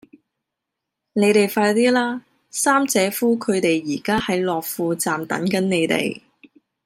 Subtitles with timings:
[1.13, 2.25] 你哋快啲啦!
[2.49, 6.19] 三姐夫佢哋而家喺樂富站等緊你哋